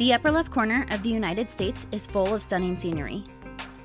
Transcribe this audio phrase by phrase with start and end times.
[0.00, 3.22] The upper left corner of the United States is full of stunning scenery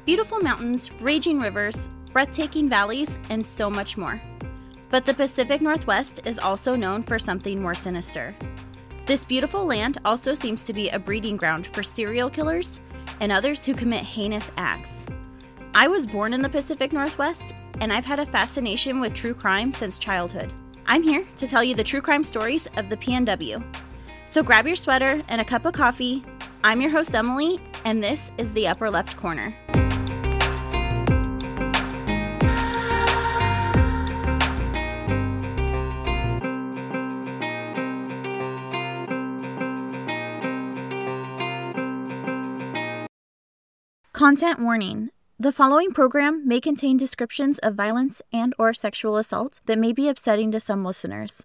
[0.05, 4.21] beautiful mountains, raging rivers, breathtaking valleys, and so much more.
[4.89, 8.33] But the Pacific Northwest is also known for something more sinister.
[9.05, 12.79] This beautiful land also seems to be a breeding ground for serial killers
[13.19, 15.03] and others who commit heinous acts.
[15.73, 19.73] I was born in the Pacific Northwest, and I've had a fascination with true crime
[19.73, 20.53] since childhood.
[20.85, 23.84] I'm here to tell you the true crime stories of the PNW.
[24.35, 26.21] So grab your sweater and a cup of coffee.
[26.61, 29.55] I'm your host, Emily, and this is the upper left corner.
[44.11, 45.11] Content warning.
[45.39, 50.09] The following program may contain descriptions of violence and or sexual assault that may be
[50.09, 51.41] upsetting to some listeners.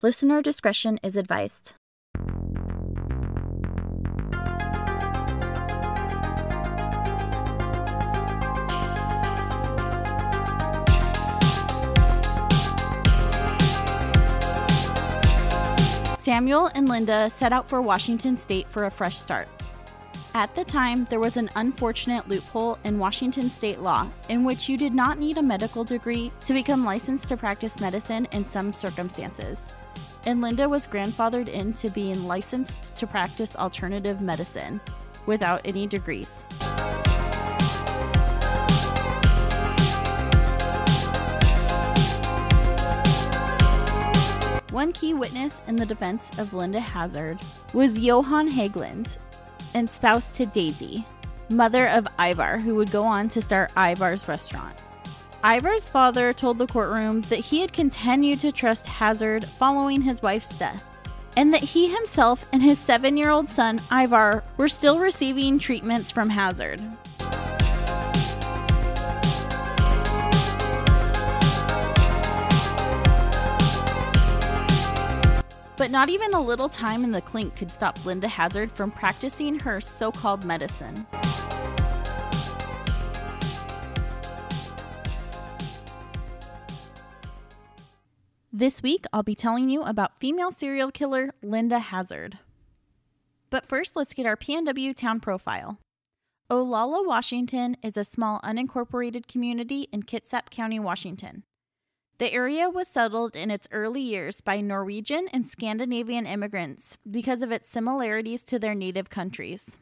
[0.00, 1.74] Listener discretion is advised.
[16.20, 19.48] Samuel and Linda set out for Washington State for a fresh start.
[20.34, 24.76] At the time, there was an unfortunate loophole in Washington state law in which you
[24.76, 29.72] did not need a medical degree to become licensed to practice medicine in some circumstances.
[30.26, 34.80] And Linda was grandfathered into being licensed to practice alternative medicine
[35.26, 36.44] without any degrees.
[44.70, 47.40] One key witness in the defense of Linda Hazard
[47.72, 49.18] was Johan Haglund,
[49.74, 51.04] and spouse to Daisy,
[51.48, 54.78] mother of Ivar, who would go on to start Ivar's restaurant.
[55.42, 60.50] Ivar's father told the courtroom that he had continued to trust Hazard following his wife's
[60.58, 60.84] death,
[61.34, 66.10] and that he himself and his seven year old son, Ivar, were still receiving treatments
[66.10, 66.78] from Hazard.
[75.78, 79.58] But not even a little time in the clink could stop Linda Hazard from practicing
[79.60, 81.06] her so called medicine.
[88.60, 92.40] This week, I'll be telling you about female serial killer Linda Hazard.
[93.48, 95.78] But first, let's get our PNW town profile.
[96.50, 101.44] Olalla, Washington is a small unincorporated community in Kitsap County, Washington.
[102.18, 107.50] The area was settled in its early years by Norwegian and Scandinavian immigrants because of
[107.50, 109.78] its similarities to their native countries.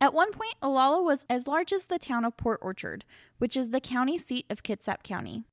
[0.00, 3.04] At one point, Olalla was as large as the town of Port Orchard,
[3.36, 5.44] which is the county seat of Kitsap County.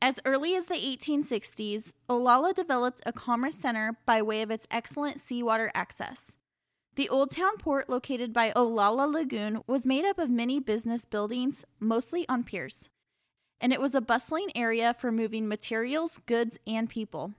[0.00, 5.20] As early as the 1860s, Olalla developed a commerce center by way of its excellent
[5.20, 6.32] seawater access.
[6.94, 11.64] The Old Town Port, located by Olalla Lagoon, was made up of many business buildings,
[11.80, 12.88] mostly on piers
[13.60, 17.34] and it was a bustling area for moving materials, goods, and people.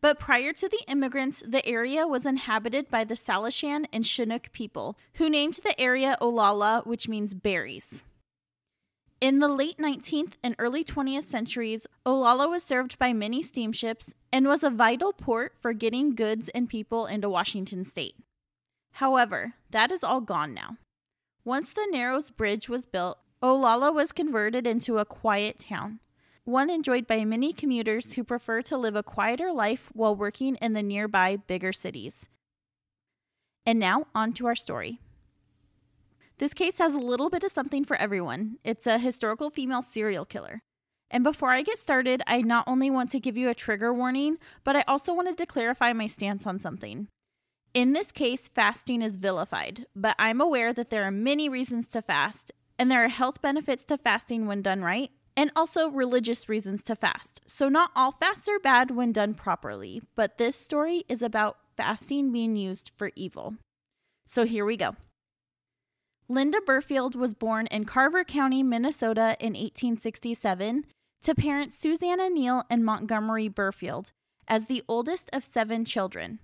[0.00, 4.96] But prior to the immigrants, the area was inhabited by the Salishan and Chinook people,
[5.14, 8.02] who named the area Olalla, which means berries.
[9.20, 14.46] In the late 19th and early 20th centuries, Olalla was served by many steamships and
[14.46, 18.14] was a vital port for getting goods and people into Washington state.
[18.92, 20.78] However, that is all gone now.
[21.44, 26.00] Once the Narrows Bridge was built, Olalla was converted into a quiet town,
[26.44, 30.72] one enjoyed by many commuters who prefer to live a quieter life while working in
[30.72, 32.26] the nearby bigger cities.
[33.66, 34.98] And now, on to our story.
[36.40, 38.56] This case has a little bit of something for everyone.
[38.64, 40.62] It's a historical female serial killer.
[41.10, 44.38] And before I get started, I not only want to give you a trigger warning,
[44.64, 47.08] but I also wanted to clarify my stance on something.
[47.74, 52.00] In this case, fasting is vilified, but I'm aware that there are many reasons to
[52.00, 56.82] fast, and there are health benefits to fasting when done right, and also religious reasons
[56.84, 57.42] to fast.
[57.46, 62.32] So, not all fasts are bad when done properly, but this story is about fasting
[62.32, 63.56] being used for evil.
[64.24, 64.96] So, here we go.
[66.30, 70.84] Linda Burfield was born in Carver County, Minnesota in 1867
[71.22, 74.12] to parents Susanna Neal and Montgomery Burfield
[74.46, 76.38] as the oldest of seven children.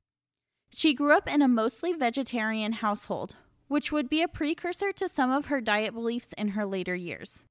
[0.73, 3.37] She grew up in a mostly vegetarian household,
[3.69, 7.45] which would be a precursor to some of her diet beliefs in her later years.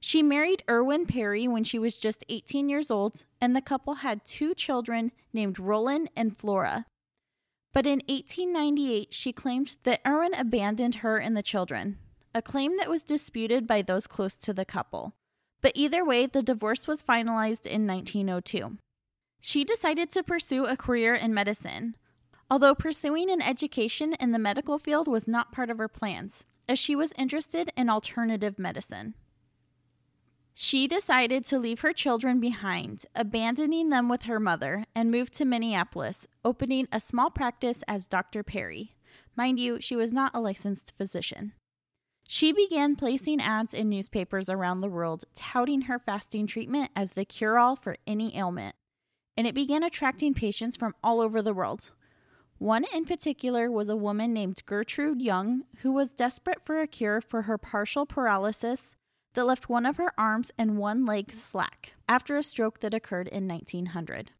[0.00, 4.24] She married Irwin Perry when she was just 18 years old, and the couple had
[4.24, 6.86] two children named Roland and Flora.
[7.72, 11.98] But in 1898, she claimed that Irwin abandoned her and the children,
[12.34, 15.14] a claim that was disputed by those close to the couple.
[15.60, 18.78] But either way, the divorce was finalized in 1902.
[19.40, 21.96] She decided to pursue a career in medicine,
[22.50, 26.78] although pursuing an education in the medical field was not part of her plans, as
[26.78, 29.14] she was interested in alternative medicine.
[30.62, 35.46] She decided to leave her children behind, abandoning them with her mother, and moved to
[35.46, 38.42] Minneapolis, opening a small practice as Dr.
[38.42, 38.94] Perry.
[39.34, 41.54] Mind you, she was not a licensed physician.
[42.28, 47.24] She began placing ads in newspapers around the world touting her fasting treatment as the
[47.24, 48.76] cure all for any ailment,
[49.38, 51.90] and it began attracting patients from all over the world.
[52.58, 57.22] One in particular was a woman named Gertrude Young who was desperate for a cure
[57.22, 58.94] for her partial paralysis
[59.34, 63.28] that left one of her arms and one leg slack after a stroke that occurred
[63.28, 64.30] in 1900.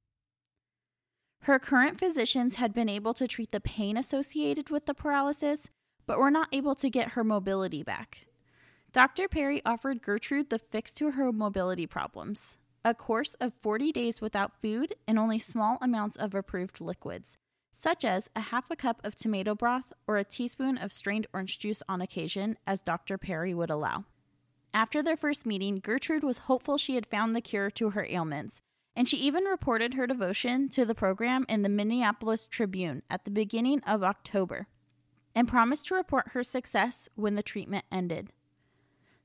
[1.44, 5.70] Her current physicians had been able to treat the pain associated with the paralysis,
[6.06, 8.26] but were not able to get her mobility back.
[8.92, 9.28] Dr.
[9.28, 14.60] Perry offered Gertrude the fix to her mobility problems a course of 40 days without
[14.62, 17.36] food and only small amounts of approved liquids,
[17.72, 21.58] such as a half a cup of tomato broth or a teaspoon of strained orange
[21.58, 23.18] juice on occasion, as Dr.
[23.18, 24.04] Perry would allow.
[24.72, 28.62] After their first meeting, Gertrude was hopeful she had found the cure to her ailments,
[28.94, 33.30] and she even reported her devotion to the program in the Minneapolis Tribune at the
[33.30, 34.68] beginning of October
[35.34, 38.32] and promised to report her success when the treatment ended.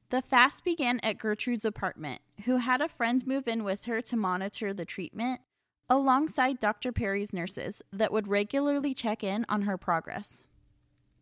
[0.09, 4.15] The fast began at Gertrude's apartment, who had a friend move in with her to
[4.15, 5.41] monitor the treatment,
[5.89, 6.91] alongside Dr.
[6.91, 10.43] Perry's nurses that would regularly check in on her progress.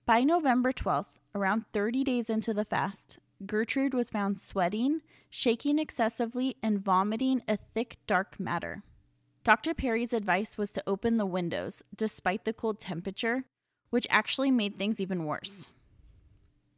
[0.05, 6.55] By November 12th, around 30 days into the fast, Gertrude was found sweating, shaking excessively,
[6.61, 8.83] and vomiting a thick, dark matter.
[9.43, 9.73] Dr.
[9.73, 13.43] Perry's advice was to open the windows, despite the cold temperature,
[13.89, 15.67] which actually made things even worse.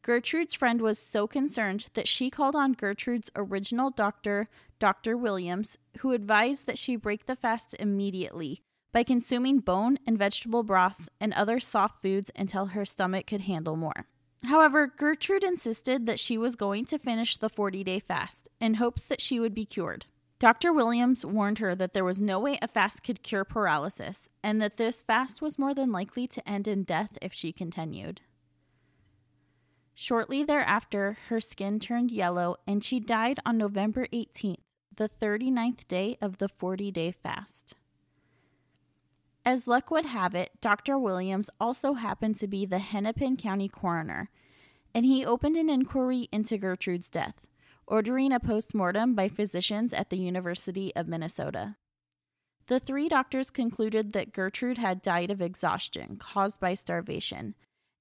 [0.02, 4.48] Gertrude's friend was so concerned that she called on Gertrude's original doctor,
[4.78, 5.18] Dr.
[5.18, 8.62] Williams, who advised that she break the fast immediately
[8.92, 13.76] by consuming bone and vegetable broths and other soft foods until her stomach could handle
[13.76, 14.06] more.
[14.44, 19.06] However, Gertrude insisted that she was going to finish the 40 day fast in hopes
[19.06, 20.06] that she would be cured.
[20.38, 20.74] Dr.
[20.74, 24.78] Williams warned her that there was no way a fast could cure paralysis and that
[24.78, 28.22] this fast was more than likely to end in death if she continued.
[29.94, 34.58] Shortly thereafter, her skin turned yellow and she died on November 18th,
[34.94, 37.74] the 39th day of the 40 day fast.
[39.46, 40.98] As luck would have it, Dr.
[40.98, 44.32] Williams also happened to be the Hennepin County coroner,
[44.94, 47.46] and he opened an inquiry into Gertrude's death,
[47.86, 51.76] ordering a post mortem by physicians at the University of Minnesota.
[52.66, 57.54] The three doctors concluded that Gertrude had died of exhaustion caused by starvation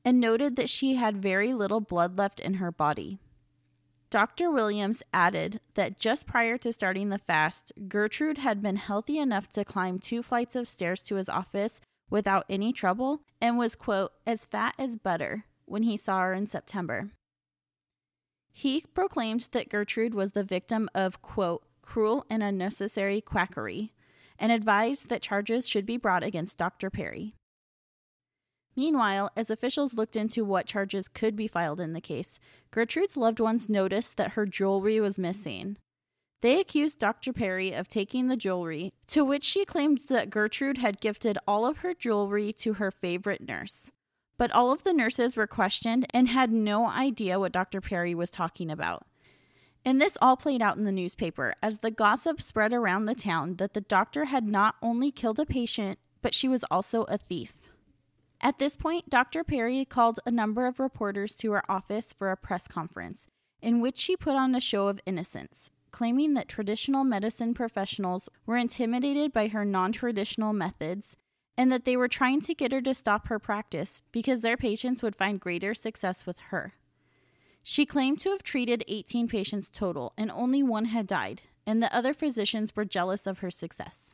[0.02, 3.18] and noted that she had very little blood left in her body.
[4.14, 4.48] Dr.
[4.48, 9.64] Williams added that just prior to starting the fast, Gertrude had been healthy enough to
[9.64, 14.44] climb two flights of stairs to his office without any trouble and was, quote, as
[14.44, 17.10] fat as butter when he saw her in September.
[18.52, 23.92] He proclaimed that Gertrude was the victim of, quote, cruel and unnecessary quackery
[24.38, 26.88] and advised that charges should be brought against Dr.
[26.88, 27.34] Perry.
[28.76, 32.38] Meanwhile, as officials looked into what charges could be filed in the case,
[32.70, 35.76] Gertrude's loved ones noticed that her jewelry was missing.
[36.40, 37.32] They accused Dr.
[37.32, 41.78] Perry of taking the jewelry, to which she claimed that Gertrude had gifted all of
[41.78, 43.90] her jewelry to her favorite nurse.
[44.36, 47.80] But all of the nurses were questioned and had no idea what Dr.
[47.80, 49.06] Perry was talking about.
[49.84, 53.56] And this all played out in the newspaper as the gossip spread around the town
[53.56, 57.54] that the doctor had not only killed a patient, but she was also a thief.
[58.44, 59.42] At this point, Dr.
[59.42, 63.26] Perry called a number of reporters to her office for a press conference,
[63.62, 68.58] in which she put on a show of innocence, claiming that traditional medicine professionals were
[68.58, 71.16] intimidated by her non traditional methods
[71.56, 75.02] and that they were trying to get her to stop her practice because their patients
[75.02, 76.74] would find greater success with her.
[77.62, 81.94] She claimed to have treated 18 patients total, and only one had died, and the
[81.96, 84.10] other physicians were jealous of her success.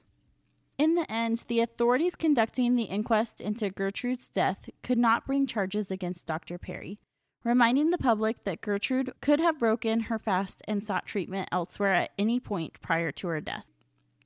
[0.81, 5.91] In the end, the authorities conducting the inquest into Gertrude's death could not bring charges
[5.91, 6.57] against Dr.
[6.57, 6.99] Perry,
[7.45, 12.13] reminding the public that Gertrude could have broken her fast and sought treatment elsewhere at
[12.19, 13.67] any point prior to her death.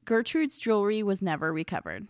[0.04, 2.06] Gertrude's jewelry was never recovered.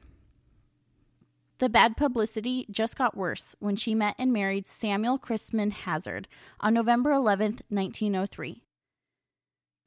[1.56, 6.28] The bad publicity just got worse when she met and married Samuel Christman Hazard
[6.60, 8.62] on November 11, 1903.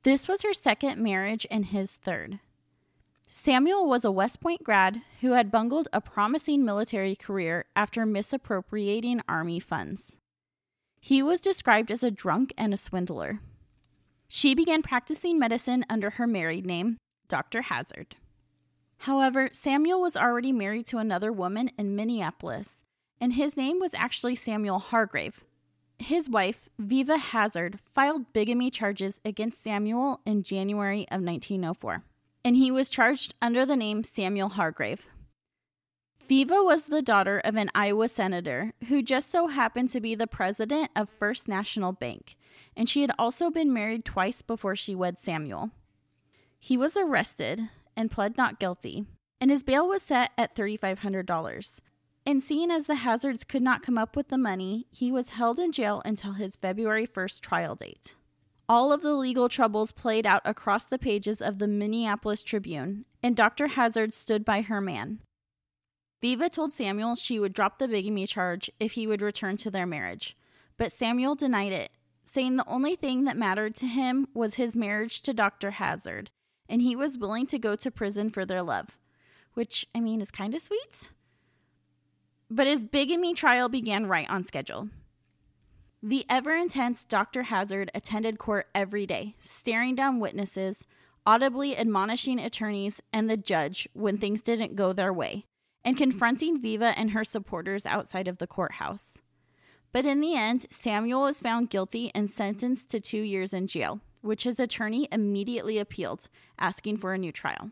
[0.01, 2.39] This was her second marriage and his third.
[3.29, 9.21] Samuel was a West Point grad who had bungled a promising military career after misappropriating
[9.27, 10.17] Army funds.
[11.01, 13.41] He was described as a drunk and a swindler.
[14.29, 17.63] She began practicing medicine under her married name, Dr.
[17.63, 18.15] Hazard.
[18.99, 22.83] However, Samuel was already married to another woman in Minneapolis,
[23.21, 25.43] and his name was actually Samuel Hargrave.
[25.99, 32.03] His wife, Viva Hazard, filed bigamy charges against Samuel in January of 1904,
[32.43, 35.05] and he was charged under the name Samuel Hargrave.
[36.27, 40.27] Viva was the daughter of an Iowa senator who just so happened to be the
[40.27, 42.35] president of First National Bank,
[42.75, 45.71] and she had also been married twice before she wed Samuel.
[46.59, 49.05] He was arrested and pled not guilty,
[49.39, 51.79] and his bail was set at $3,500.
[52.25, 55.59] And seeing as the Hazards could not come up with the money, he was held
[55.59, 58.15] in jail until his February 1st trial date.
[58.69, 63.33] All of the legal troubles played out across the pages of the Minneapolis Tribune, and
[63.33, 63.67] Dr.
[63.67, 65.19] Hazard stood by her man.
[66.21, 69.85] Viva told Samuel she would drop the bigamy charge if he would return to their
[69.85, 70.35] marriage,
[70.75, 71.91] but Samuel denied it,
[72.25, 75.71] saying the only thing that mattered to him was his marriage to Dr.
[75.71, 76.29] Hazard,
[76.67, 78.97] and he was willing to go to prison for their love,
[79.53, 81.11] which, I mean, is kind of sweet.
[82.49, 84.89] But his bigamy trial began right on schedule.
[86.03, 87.43] The ever intense Dr.
[87.43, 90.85] Hazard attended court every day, staring down witnesses,
[91.25, 95.45] audibly admonishing attorneys and the judge when things didn't go their way,
[95.83, 99.17] and confronting Viva and her supporters outside of the courthouse.
[99.91, 103.99] But in the end, Samuel was found guilty and sentenced to two years in jail,
[104.21, 106.27] which his attorney immediately appealed,
[106.59, 107.71] asking for a new trial.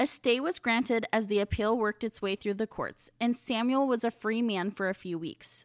[0.00, 3.86] A stay was granted as the appeal worked its way through the courts, and Samuel
[3.86, 5.64] was a free man for a few weeks,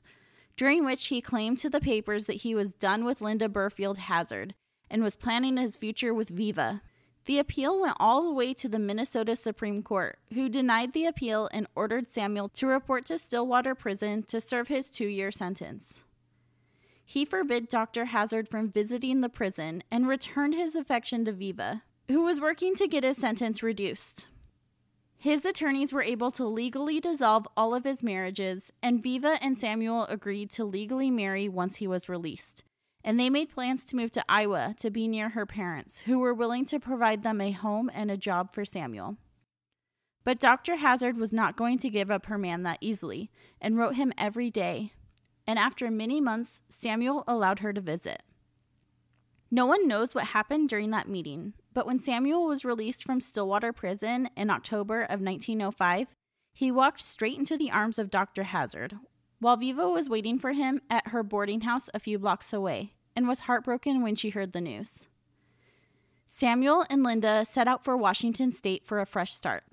[0.59, 4.53] during which he claimed to the papers that he was done with Linda Burfield Hazard
[4.91, 6.81] and was planning his future with Viva,
[7.23, 11.47] the appeal went all the way to the Minnesota Supreme Court, who denied the appeal
[11.53, 16.03] and ordered Samuel to report to Stillwater Prison to serve his two year sentence.
[17.05, 18.05] He forbid Dr.
[18.05, 22.87] Hazard from visiting the prison and returned his affection to Viva, who was working to
[22.87, 24.27] get his sentence reduced.
[25.19, 30.05] His attorneys were able to legally dissolve all of his marriages, and Viva and Samuel
[30.05, 32.63] agreed to legally marry once he was released
[33.03, 36.33] and they made plans to move to Iowa to be near her parents, who were
[36.33, 39.17] willing to provide them a home and a job for Samuel.
[40.23, 40.75] But Dr.
[40.75, 44.49] Hazard was not going to give up her man that easily and wrote him every
[44.51, 44.93] day.
[45.47, 48.21] And after many months, Samuel allowed her to visit.
[49.49, 53.71] No one knows what happened during that meeting, but when Samuel was released from Stillwater
[53.71, 56.07] Prison in October of 1905,
[56.53, 58.43] he walked straight into the arms of Dr.
[58.43, 58.97] Hazard,
[59.39, 63.27] while Viva was waiting for him at her boarding house a few blocks away and
[63.27, 65.05] was heartbroken when she heard the news.
[66.25, 69.63] Samuel and Linda set out for Washington state for a fresh start.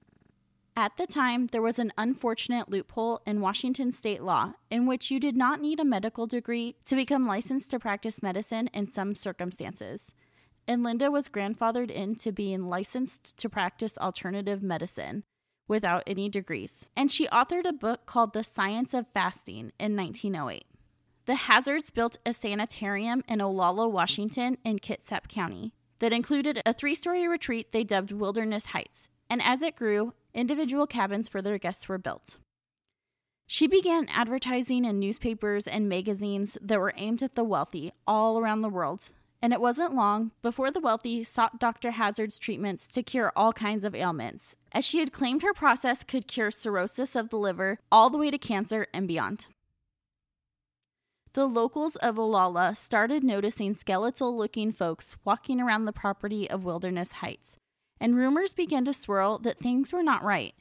[0.79, 5.19] At the time, there was an unfortunate loophole in Washington state law in which you
[5.19, 10.15] did not need a medical degree to become licensed to practice medicine in some circumstances.
[10.69, 15.23] And Linda was grandfathered into being licensed to practice alternative medicine,
[15.69, 20.65] without any degrees, and she authored a book called The Science of Fasting in 1908.
[21.27, 26.95] The Hazards built a sanitarium in Olalla, Washington, in Kitsap County that included a three
[26.95, 31.89] story retreat they dubbed Wilderness Heights, and as it grew, individual cabins for their guests
[31.89, 32.39] were built.
[33.49, 38.63] She began advertising in newspapers and magazines that were aimed at the wealthy all around
[38.63, 39.11] the world,
[39.43, 41.93] and it wasn't long before the wealthy sought Dr.
[41.93, 46.27] Hazard's treatments to cure all kinds of ailments, as she had claimed her process could
[46.27, 49.47] cure cirrhosis of the liver all the way to cancer and beyond.
[51.35, 57.13] The locals of Olalla started noticing skeletal looking folks walking around the property of Wilderness
[57.13, 57.59] Heights,
[58.01, 60.55] and rumors began to swirl that things were not right.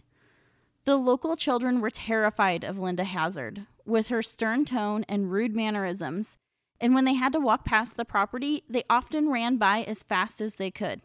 [0.84, 6.38] The local children were terrified of Linda Hazard, with her stern tone and rude mannerisms,
[6.80, 10.42] and when they had to walk past the property, they often ran by as fast
[10.42, 11.02] as they could.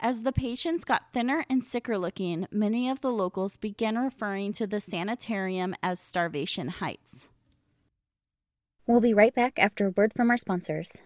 [0.00, 4.66] As the patients got thinner and sicker looking, many of the locals began referring to
[4.66, 7.28] the sanitarium as Starvation Heights.
[8.86, 11.02] We'll be right back after a word from our sponsors.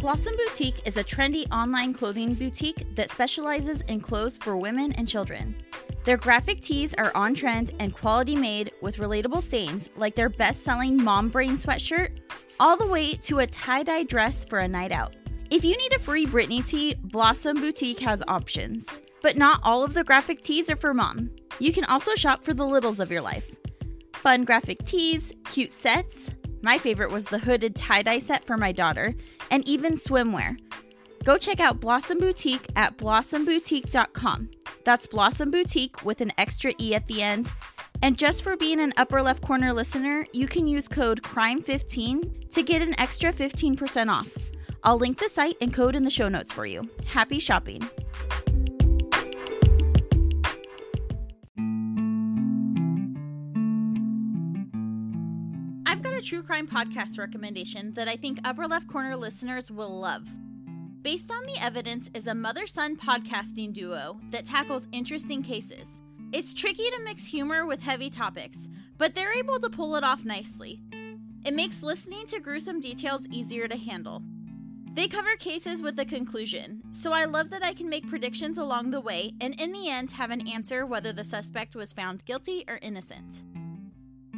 [0.00, 5.06] Blossom Boutique is a trendy online clothing boutique that specializes in clothes for women and
[5.06, 5.54] children.
[6.04, 10.62] Their graphic tees are on trend and quality made with relatable sayings like their best
[10.62, 12.18] selling mom brain sweatshirt,
[12.58, 15.14] all the way to a tie dye dress for a night out.
[15.50, 19.00] If you need a free Britney tee, Blossom Boutique has options.
[19.20, 21.30] But not all of the graphic tees are for mom.
[21.58, 23.54] You can also shop for the littles of your life.
[24.14, 26.30] Fun graphic tees, cute sets.
[26.62, 29.14] My favorite was the hooded tie dye set for my daughter,
[29.50, 30.58] and even swimwear.
[31.24, 34.50] Go check out Blossom Boutique at blossomboutique.com.
[34.84, 37.52] That's Blossom Boutique with an extra E at the end.
[38.02, 42.62] And just for being an upper left corner listener, you can use code CRIME15 to
[42.62, 44.34] get an extra 15% off.
[44.82, 46.88] I'll link the site and code in the show notes for you.
[47.04, 47.82] Happy shopping!
[55.84, 60.00] I've got a true crime podcast recommendation that I think upper left corner listeners will
[60.00, 60.26] love.
[61.02, 65.86] Based on the Evidence is a mother son podcasting duo that tackles interesting cases.
[66.30, 70.26] It's tricky to mix humor with heavy topics, but they're able to pull it off
[70.26, 70.82] nicely.
[71.42, 74.22] It makes listening to gruesome details easier to handle.
[74.92, 78.90] They cover cases with a conclusion, so I love that I can make predictions along
[78.90, 82.62] the way and in the end have an answer whether the suspect was found guilty
[82.68, 83.42] or innocent.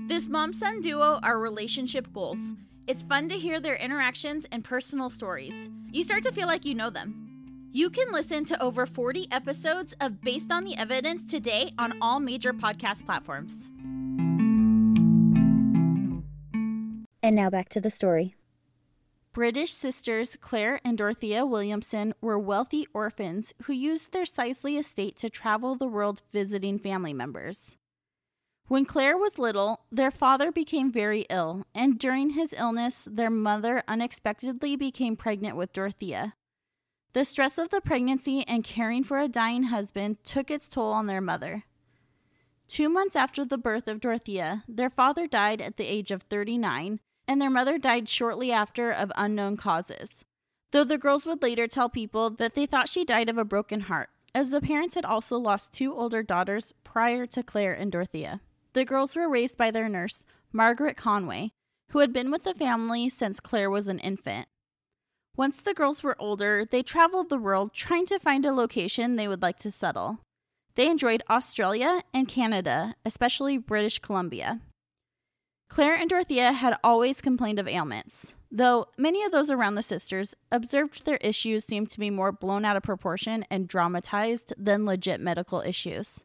[0.07, 2.54] This mom son duo are relationship goals.
[2.87, 5.71] It's fun to hear their interactions and personal stories.
[5.93, 7.69] You start to feel like you know them.
[7.71, 12.19] You can listen to over 40 episodes of Based on the Evidence today on all
[12.19, 13.69] major podcast platforms.
[17.23, 18.35] And now back to the story.
[19.35, 25.29] British sisters Claire and Dorothea Williamson were wealthy orphans who used their Sisley estate to
[25.29, 27.77] travel the world visiting family members.
[28.73, 33.83] When Claire was little, their father became very ill, and during his illness, their mother
[33.87, 36.37] unexpectedly became pregnant with Dorothea.
[37.12, 41.07] The stress of the pregnancy and caring for a dying husband took its toll on
[41.07, 41.64] their mother.
[42.67, 46.99] Two months after the birth of Dorothea, their father died at the age of 39,
[47.29, 50.25] and their mother died shortly after of unknown causes.
[50.71, 53.81] Though the girls would later tell people that they thought she died of a broken
[53.81, 58.41] heart, as the parents had also lost two older daughters prior to Claire and Dorothea.
[58.75, 61.52] The girls were raised by their nurse, Margaret Conway,
[61.91, 64.49] who had been with the family since Claire was an infant.
[65.37, 69.29] Once the girls were older, they traveled the world trying to find a location they
[69.29, 70.21] would like to settle.
[70.75, 74.61] They enjoyed Australia and Canada, especially British Columbia.
[75.69, 80.35] Claire and Dorothea had always complained of ailments, though many of those around the sisters
[80.50, 85.19] observed their issues seemed to be more blown out of proportion and dramatized than legit
[85.19, 86.25] medical issues.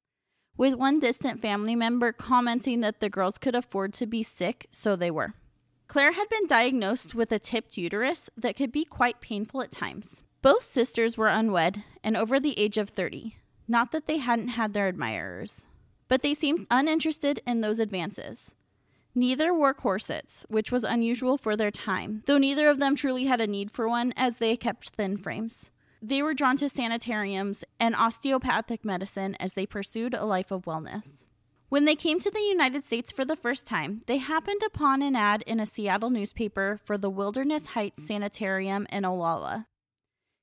[0.57, 4.95] With one distant family member commenting that the girls could afford to be sick, so
[4.95, 5.35] they were.
[5.87, 10.23] Claire had been diagnosed with a tipped uterus that could be quite painful at times.
[10.41, 13.37] Both sisters were unwed and over the age of 30.
[13.67, 15.67] Not that they hadn't had their admirers,
[16.07, 18.55] but they seemed uninterested in those advances.
[19.13, 23.41] Neither wore corsets, which was unusual for their time, though neither of them truly had
[23.41, 25.69] a need for one as they kept thin frames.
[26.01, 31.23] They were drawn to sanitariums and osteopathic medicine as they pursued a life of wellness.
[31.69, 35.15] When they came to the United States for the first time, they happened upon an
[35.15, 39.65] ad in a Seattle newspaper for the Wilderness Heights Sanitarium in Olalla.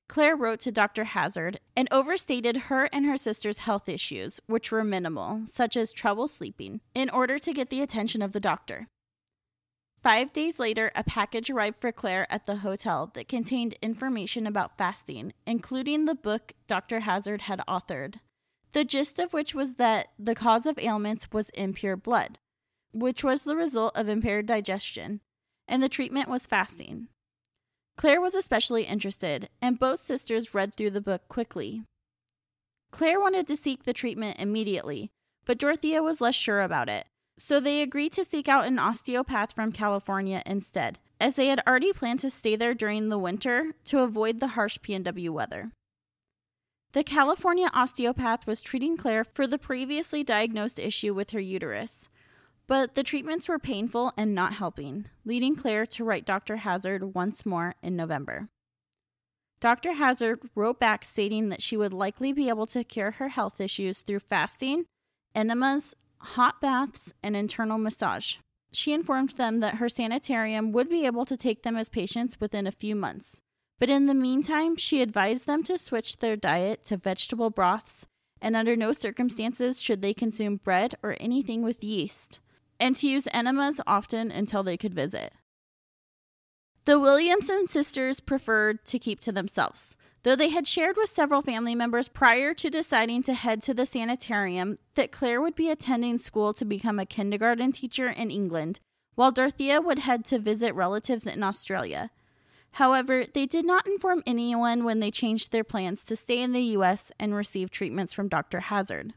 [0.07, 1.05] Claire wrote to Dr.
[1.05, 6.27] Hazard and overstated her and her sister's health issues, which were minimal, such as trouble
[6.27, 8.87] sleeping, in order to get the attention of the doctor.
[10.05, 14.77] Five days later, a package arrived for Claire at the hotel that contained information about
[14.77, 16.99] fasting, including the book Dr.
[16.99, 18.19] Hazard had authored,
[18.73, 22.37] the gist of which was that the cause of ailments was impure blood,
[22.93, 25.21] which was the result of impaired digestion,
[25.67, 27.07] and the treatment was fasting.
[27.97, 31.81] Claire was especially interested, and both sisters read through the book quickly.
[32.91, 35.09] Claire wanted to seek the treatment immediately,
[35.45, 39.53] but Dorothea was less sure about it, so they agreed to seek out an osteopath
[39.53, 43.99] from California instead, as they had already planned to stay there during the winter to
[43.99, 45.71] avoid the harsh PNW weather.
[46.93, 52.07] The California osteopath was treating Claire for the previously diagnosed issue with her uterus,
[52.67, 56.57] but the treatments were painful and not helping, leading Claire to write Dr.
[56.57, 58.47] Hazard once more in November.
[59.59, 59.93] Dr.
[59.93, 64.01] Hazard wrote back stating that she would likely be able to cure her health issues
[64.01, 64.85] through fasting,
[65.33, 65.95] enemas,
[66.25, 68.35] hot baths, and internal massage.
[68.73, 72.67] She informed them that her sanitarium would be able to take them as patients within
[72.67, 73.41] a few months.
[73.79, 78.05] But in the meantime, she advised them to switch their diet to vegetable broths,
[78.41, 82.39] and under no circumstances should they consume bread or anything with yeast
[82.79, 85.33] and to use enemas often until they could visit.
[86.85, 91.75] The Williamson sisters preferred to keep to themselves, though they had shared with several family
[91.75, 96.51] members prior to deciding to head to the sanitarium that Claire would be attending school
[96.51, 98.79] to become a kindergarten teacher in England,
[99.13, 102.09] while Dorothea would head to visit relatives in Australia.
[102.71, 106.73] However, they did not inform anyone when they changed their plans to stay in the
[106.77, 108.61] US and receive treatments from Dr.
[108.61, 109.13] Hazard.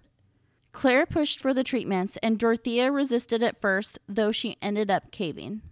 [0.73, 5.63] Claire pushed for the treatments, and Dorothea resisted at first, though she ended up caving.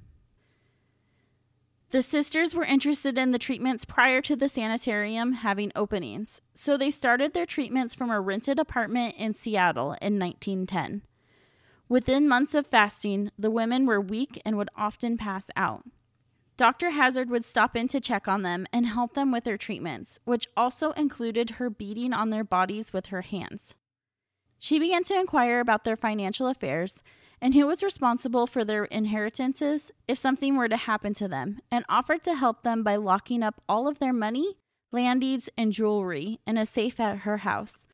[1.90, 6.90] The sisters were interested in the treatments prior to the sanitarium having openings, so they
[6.90, 11.02] started their treatments from a rented apartment in Seattle in 1910.
[11.88, 15.84] Within months of fasting, the women were weak and would often pass out.
[16.56, 16.90] Dr.
[16.90, 20.48] Hazard would stop in to check on them and help them with their treatments, which
[20.56, 23.74] also included her beating on their bodies with her hands.
[24.58, 27.04] She began to inquire about their financial affairs
[27.40, 31.84] and who was responsible for their inheritances if something were to happen to them, and
[31.88, 34.56] offered to help them by locking up all of their money,
[34.92, 37.84] land deeds, and jewelry in a safe at her house,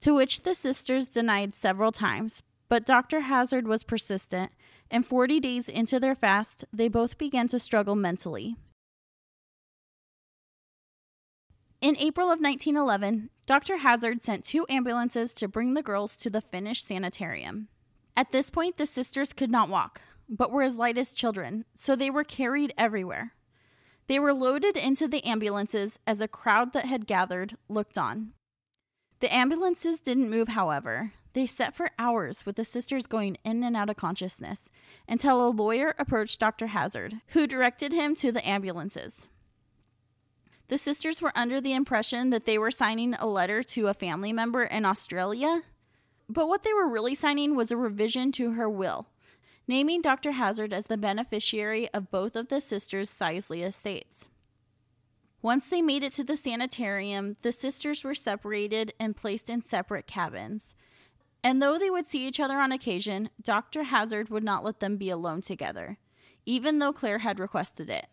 [0.00, 2.42] to which the sisters denied several times.
[2.68, 3.20] But Dr.
[3.20, 4.52] Hazard was persistent,
[4.90, 8.56] and 40 days into their fast, they both began to struggle mentally.
[11.80, 13.76] In April of 1911, Dr.
[13.76, 17.68] Hazard sent two ambulances to bring the girls to the Finnish sanitarium.
[18.16, 21.94] At this point, the sisters could not walk, but were as light as children, so
[21.94, 23.34] they were carried everywhere.
[24.06, 28.32] They were loaded into the ambulances as a crowd that had gathered looked on.
[29.20, 31.12] The ambulances didn't move, however.
[31.32, 34.70] They sat for hours with the sisters going in and out of consciousness
[35.06, 36.68] until a lawyer approached Dr.
[36.68, 39.28] Hazard, who directed him to the ambulances.
[40.68, 44.32] The sisters were under the impression that they were signing a letter to a family
[44.32, 45.62] member in Australia,
[46.28, 49.06] but what they were really signing was a revision to her will,
[49.68, 50.32] naming Dr.
[50.32, 54.26] Hazard as the beneficiary of both of the sisters' Sisley estates.
[55.42, 60.06] Once they made it to the sanitarium, the sisters were separated and placed in separate
[60.06, 60.74] cabins.
[61.44, 63.84] And though they would see each other on occasion, Dr.
[63.84, 65.98] Hazard would not let them be alone together,
[66.44, 68.06] even though Claire had requested it.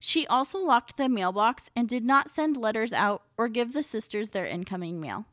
[0.00, 4.30] She also locked the mailbox and did not send letters out or give the sisters
[4.30, 5.26] their incoming mail.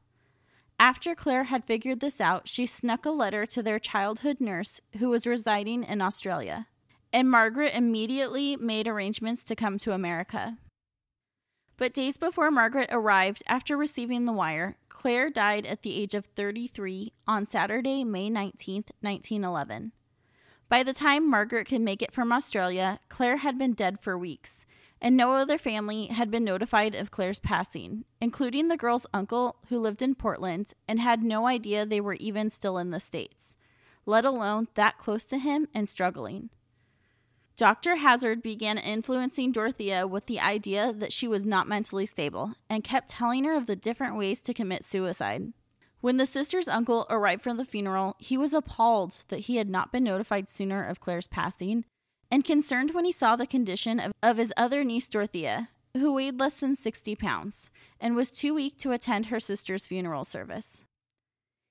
[0.80, 5.10] After Claire had figured this out, she snuck a letter to their childhood nurse who
[5.10, 6.68] was residing in Australia,
[7.12, 10.58] and Margaret immediately made arrangements to come to America.
[11.78, 16.26] But days before Margaret arrived after receiving the wire, Claire died at the age of
[16.26, 19.92] 33 on Saturday, May 19, 1911.
[20.70, 24.66] By the time Margaret could make it from Australia, Claire had been dead for weeks,
[25.02, 29.78] and no other family had been notified of Claire's passing, including the girl's uncle who
[29.78, 33.56] lived in Portland and had no idea they were even still in the States,
[34.06, 36.50] let alone that close to him and struggling.
[37.56, 37.96] Dr.
[37.96, 43.10] Hazard began influencing Dorothea with the idea that she was not mentally stable and kept
[43.10, 45.54] telling her of the different ways to commit suicide.
[46.00, 49.92] When the sister's uncle arrived from the funeral, he was appalled that he had not
[49.92, 51.86] been notified sooner of Claire's passing,
[52.30, 56.40] and concerned when he saw the condition of, of his other niece, Dorothea, who weighed
[56.40, 60.84] less than 60 pounds and was too weak to attend her sister's funeral service.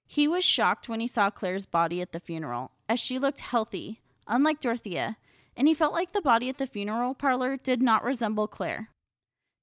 [0.06, 4.00] He was shocked when he saw Claire's body at the funeral, as she looked healthy,
[4.26, 5.16] unlike Dorothea,
[5.56, 8.90] and he felt like the body at the funeral parlor did not resemble Claire.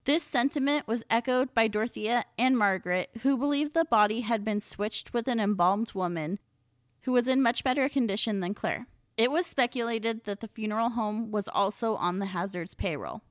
[0.06, 5.14] This sentiment was echoed by Dorothea and Margaret, who believed the body had been switched
[5.14, 6.40] with an embalmed woman
[7.04, 8.88] who was in much better condition than Claire.
[9.16, 13.22] It was speculated that the funeral home was also on the Hazard's payroll.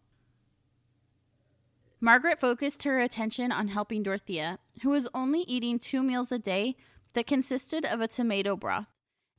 [2.00, 6.76] Margaret focused her attention on helping Dorothea, who was only eating two meals a day
[7.14, 8.86] that consisted of a tomato broth,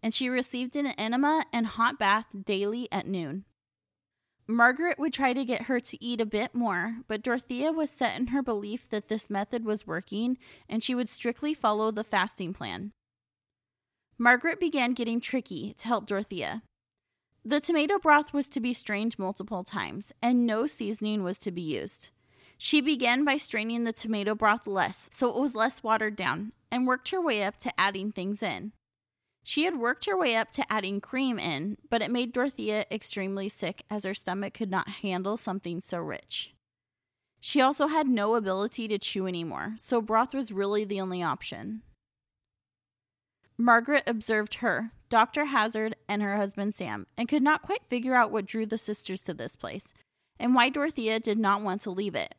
[0.01, 3.45] and she received an enema and hot bath daily at noon.
[4.47, 8.19] Margaret would try to get her to eat a bit more, but Dorothea was set
[8.19, 12.53] in her belief that this method was working and she would strictly follow the fasting
[12.53, 12.91] plan.
[14.23, 16.63] Margaret began getting tricky to help Dorothea.
[17.43, 21.62] The tomato broth was to be strained multiple times, and no seasoning was to be
[21.62, 22.09] used.
[22.57, 26.88] She began by straining the tomato broth less so it was less watered down, and
[26.88, 28.71] worked her way up to adding things in.
[29.43, 33.49] She had worked her way up to adding cream in, but it made Dorothea extremely
[33.49, 36.53] sick as her stomach could not handle something so rich.
[37.41, 41.81] She also had no ability to chew anymore, so broth was really the only option.
[43.57, 45.45] Margaret observed her, Dr.
[45.45, 49.21] Hazard, and her husband Sam, and could not quite figure out what drew the sisters
[49.23, 49.93] to this place,
[50.39, 52.35] and why Dorothea did not want to leave it.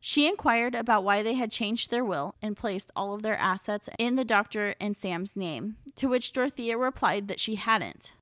[0.00, 3.88] She inquired about why they had changed their will and placed all of their assets
[3.98, 8.14] in the doctor and Sam's name, to which Dorothea replied that she hadn't.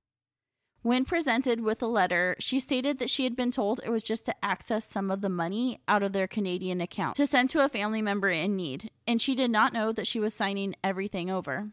[0.82, 4.24] When presented with a letter, she stated that she had been told it was just
[4.26, 7.68] to access some of the money out of their Canadian account to send to a
[7.68, 11.70] family member in need, and she did not know that she was signing everything over.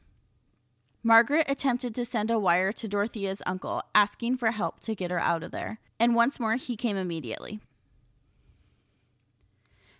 [1.08, 5.22] Margaret attempted to send a wire to Dorothea's uncle asking for help to get her
[5.22, 7.62] out of there, and once more he came immediately.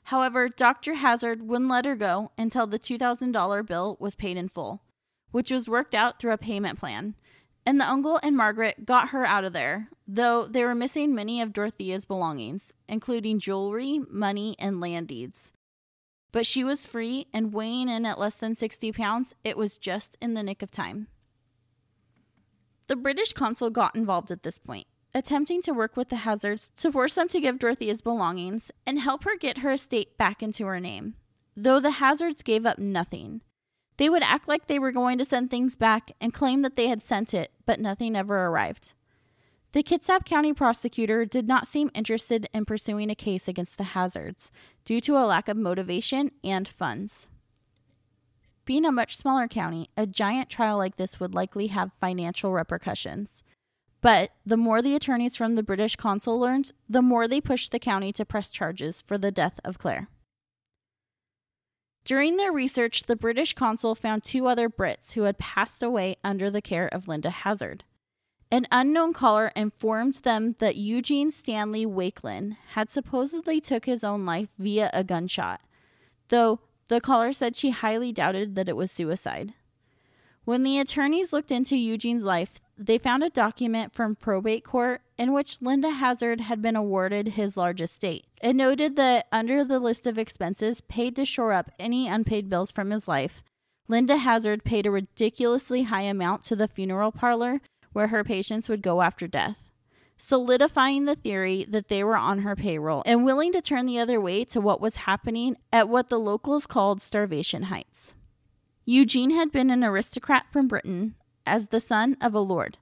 [0.04, 0.96] However, Dr.
[0.96, 4.82] Hazard wouldn't let her go until the $2,000 bill was paid in full,
[5.32, 7.16] which was worked out through a payment plan.
[7.66, 11.40] And the uncle and Margaret got her out of there, though they were missing many
[11.40, 15.54] of Dorothea's belongings, including jewelry, money, and land deeds.
[16.32, 20.18] But she was free and weighing in at less than 60 pounds, it was just
[20.22, 21.08] in the nick of time.
[22.88, 26.92] The British consul got involved at this point, attempting to work with the Hazards to
[26.92, 30.80] force them to give Dorothea's belongings and help her get her estate back into her
[30.80, 31.16] name.
[31.56, 33.42] Though the Hazards gave up nothing.
[33.98, 36.88] They would act like they were going to send things back and claim that they
[36.88, 38.94] had sent it, but nothing ever arrived.
[39.78, 44.50] The Kitsap County prosecutor did not seem interested in pursuing a case against the Hazards
[44.86, 47.28] due to a lack of motivation and funds.
[48.66, 53.44] Being a much smaller county, a giant trial like this would likely have financial repercussions.
[54.02, 57.78] But the more the attorneys from the British consul learned, the more they pushed the
[57.78, 60.08] county to press charges for the death of Claire.
[62.04, 66.50] During their research, the British consul found two other Brits who had passed away under
[66.50, 67.84] the care of Linda Hazard.
[68.50, 74.48] An unknown caller informed them that Eugene Stanley Wakelin had supposedly took his own life
[74.58, 75.60] via a gunshot,
[76.30, 79.54] though the caller said she highly doubted that it was suicide.
[80.46, 85.34] When the attorneys looked into Eugene's life, they found a document from probate court in
[85.34, 88.28] which Linda Hazard had been awarded his large estate.
[88.42, 92.72] It noted that under the list of expenses paid to shore up any unpaid bills
[92.72, 93.44] from his life,
[93.90, 97.60] Linda Hazard paid a ridiculously high amount to the funeral parlor
[97.98, 99.72] where her patients would go after death,
[100.18, 104.22] solidifying the theory that they were on her payroll and willing to turn the other
[104.22, 108.14] way to what was happening at what the locals called Starvation Heights.
[108.86, 112.78] Eugene had been an aristocrat from Britain as the son of a lord,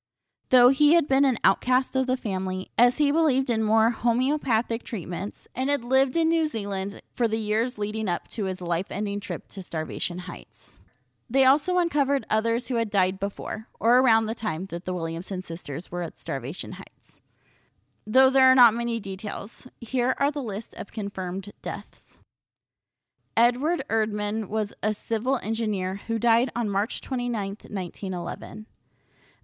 [0.49, 4.83] though he had been an outcast of the family as he believed in more homeopathic
[4.83, 8.87] treatments and had lived in New Zealand for the years leading up to his life
[8.89, 10.77] ending trip to Starvation Heights.
[11.29, 15.41] They also uncovered others who had died before or around the time that the Williamson
[15.41, 17.19] sisters were at Starvation Heights.
[18.05, 22.19] Though there are not many details, here are the list of confirmed deaths.
[23.35, 28.67] Edward Erdman was a civil engineer who died on March 29, 1911.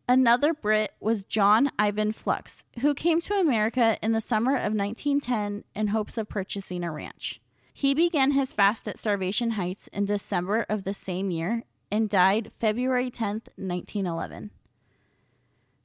[0.07, 5.63] Another Brit was John Ivan Flux, who came to America in the summer of 1910
[5.75, 7.41] in hopes of purchasing a ranch.
[7.73, 12.51] He began his fast at Starvation Heights in December of the same year and died
[12.59, 14.51] February 10, 1911.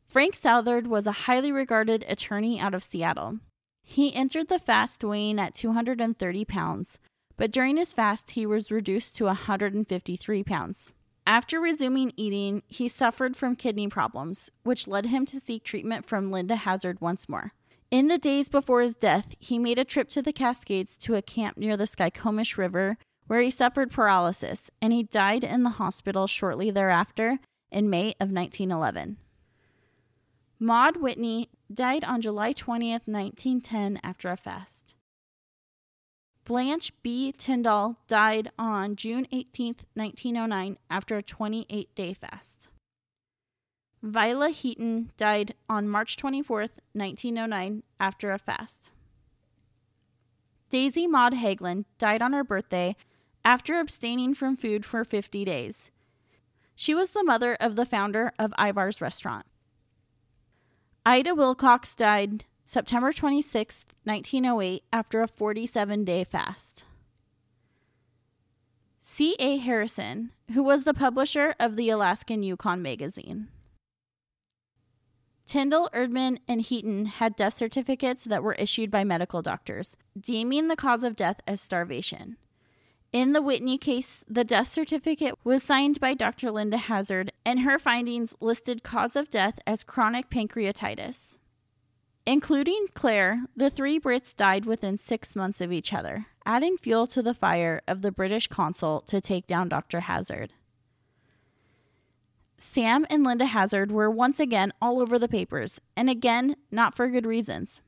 [0.07, 3.41] Frank Southard was a highly regarded attorney out of Seattle.
[3.83, 6.99] He entered the fast weighing at 230 pounds,
[7.37, 10.93] but during his fast, he was reduced to 153 pounds.
[11.27, 16.31] After resuming eating, he suffered from kidney problems, which led him to seek treatment from
[16.31, 17.53] Linda Hazard once more.
[17.91, 21.23] In the days before his death, he made a trip to the Cascades to a
[21.23, 26.27] camp near the Skykomish River where he suffered paralysis, and he died in the hospital
[26.27, 27.39] shortly thereafter
[27.71, 29.17] in May of 1911.
[30.59, 34.95] Maud Whitney died on July 20th, 1910, after a fast.
[36.45, 37.33] Blanche B.
[37.37, 42.69] Tyndall died on June 18, 1909, after a 28 day fast.
[44.03, 46.61] Viola Heaton died on March 24,
[46.93, 48.91] 1909, after a fast.
[50.71, 52.95] Daisy Maud Haglund died on her birthday
[53.47, 55.93] after abstaining from food for 50 days.
[56.75, 59.47] She was the mother of the founder of Ivar's restaurant.
[61.07, 66.85] Ida Wilcox died September 26, 1908, after a 47 day fast.
[68.99, 69.59] C.A.
[69.59, 73.47] Harrison, who was the publisher of the Alaskan Yukon magazine.
[75.47, 80.75] Tyndall, Erdman, and Heaton had death certificates that were issued by medical doctors, deeming the
[80.75, 82.37] cause of death as starvation.
[83.17, 86.51] In the Whitney case, the death certificate was signed by Dr.
[86.51, 91.39] Linda Hazard, and her findings listed cause of death as chronic pancreatitis.
[92.27, 97.23] Including Claire, the three Brits died within six months of each other, adding fuel to
[97.23, 100.01] the fire of the British consul to take down Dr.
[100.01, 100.53] Hazard.
[102.59, 107.09] Sam and Linda Hazard were once again all over the papers, and again, not for
[107.09, 107.81] good reasons.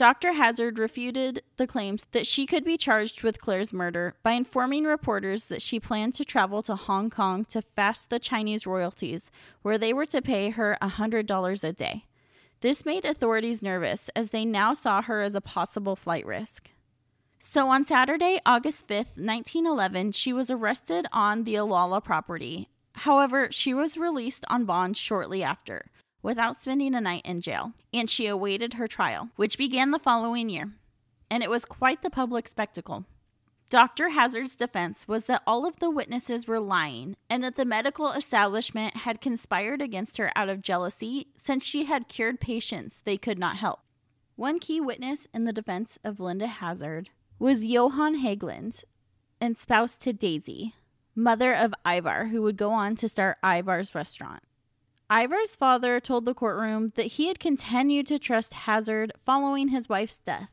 [0.00, 0.32] Dr.
[0.32, 5.44] Hazard refuted the claims that she could be charged with Claire's murder by informing reporters
[5.48, 9.92] that she planned to travel to Hong Kong to fast the Chinese royalties, where they
[9.92, 12.06] were to pay her $100 a day.
[12.62, 16.70] This made authorities nervous as they now saw her as a possible flight risk.
[17.38, 22.70] So on Saturday, August 5th, 1911, she was arrested on the Olalla property.
[22.94, 25.90] However, she was released on bond shortly after
[26.22, 30.48] without spending a night in jail, and she awaited her trial, which began the following
[30.48, 30.72] year.
[31.30, 33.04] And it was quite the public spectacle.
[33.70, 34.08] Dr.
[34.08, 38.96] Hazard's defense was that all of the witnesses were lying and that the medical establishment
[38.96, 43.56] had conspired against her out of jealousy since she had cured patients they could not
[43.56, 43.78] help.
[44.34, 48.84] One key witness in the defense of Linda Hazard was Johann Haglund,
[49.40, 50.74] and spouse to Daisy,
[51.14, 54.42] mother of Ivar, who would go on to start Ivar's restaurant.
[55.12, 60.20] Ivar's father told the courtroom that he had continued to trust Hazzard following his wife's
[60.20, 60.50] death,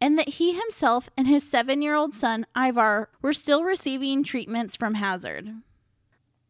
[0.00, 4.74] and that he himself and his seven year old son, Ivar, were still receiving treatments
[4.74, 5.50] from Hazzard.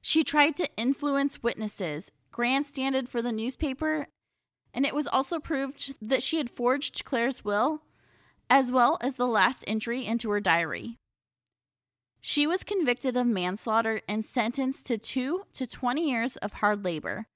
[0.00, 4.06] She tried to influence witnesses, grandstanded for the newspaper,
[4.72, 7.82] and it was also proved that she had forged Claire's will,
[8.48, 10.96] as well as the last entry into her diary.
[12.20, 17.26] She was convicted of manslaughter and sentenced to two to 20 years of hard labor,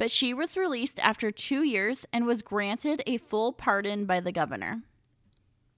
[0.00, 4.32] but she was released after two years and was granted a full pardon by the
[4.32, 4.80] governor.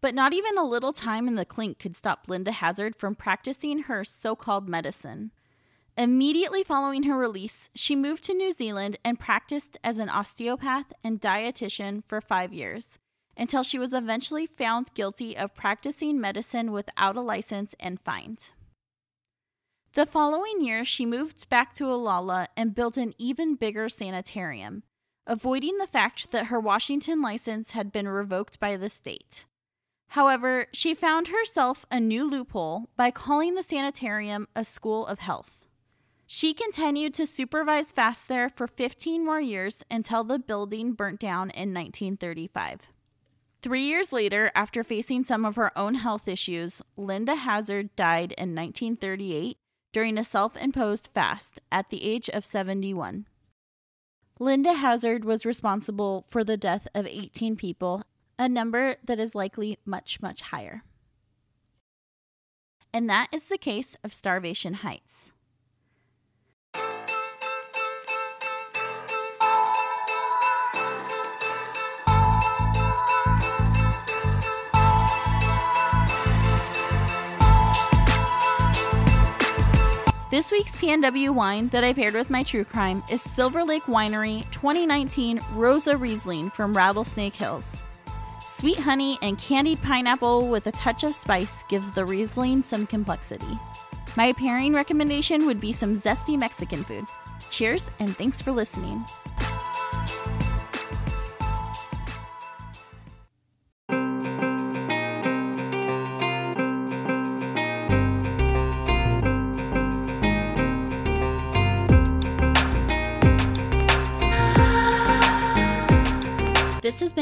[0.00, 3.80] But not even a little time in the clink could stop Linda Hazzard from practicing
[3.80, 5.32] her so called medicine.
[5.98, 11.20] Immediately following her release, she moved to New Zealand and practiced as an osteopath and
[11.20, 13.00] dietitian for five years
[13.36, 18.52] until she was eventually found guilty of practicing medicine without a license and fined.
[19.94, 24.84] The following year, she moved back to Olalla and built an even bigger sanitarium,
[25.26, 29.44] avoiding the fact that her Washington license had been revoked by the state.
[30.08, 35.66] However, she found herself a new loophole by calling the sanitarium a school of health.
[36.26, 41.50] She continued to supervise fast there for 15 more years until the building burnt down
[41.50, 42.80] in 1935.
[43.60, 48.54] Three years later, after facing some of her own health issues, Linda Hazzard died in
[48.54, 49.58] 1938
[49.92, 53.26] during a self imposed fast at the age of 71.
[54.38, 58.02] Linda Hazzard was responsible for the death of 18 people,
[58.38, 60.82] a number that is likely much, much higher.
[62.92, 65.32] And that is the case of Starvation Heights.
[80.32, 84.50] This week's PNW wine that I paired with my true crime is Silver Lake Winery
[84.50, 87.82] 2019 Rosa Riesling from Rattlesnake Hills.
[88.40, 93.58] Sweet honey and candied pineapple with a touch of spice gives the Riesling some complexity.
[94.16, 97.04] My pairing recommendation would be some zesty Mexican food.
[97.50, 99.04] Cheers and thanks for listening.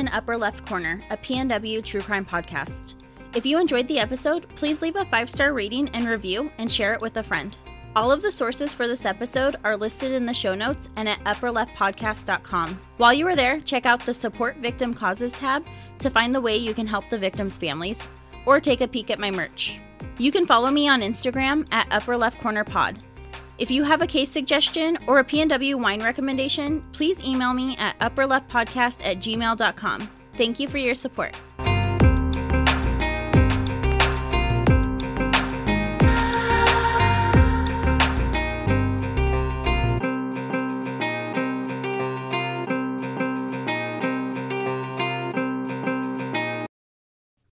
[0.01, 2.95] Been Upper Left Corner, a PNW true crime podcast.
[3.35, 6.95] If you enjoyed the episode, please leave a five star rating and review and share
[6.95, 7.55] it with a friend.
[7.95, 11.19] All of the sources for this episode are listed in the show notes and at
[11.25, 12.81] upperleftpodcast.com.
[12.97, 15.67] While you are there, check out the Support Victim Causes tab
[15.99, 18.11] to find the way you can help the victims' families,
[18.47, 19.81] or take a peek at my merch.
[20.17, 23.05] You can follow me on Instagram at Upper Left Corner Pod.
[23.61, 27.99] If you have a case suggestion or a PNW wine recommendation, please email me at
[27.99, 30.11] upperleftpodcast at gmail.com.
[30.33, 31.37] Thank you for your support.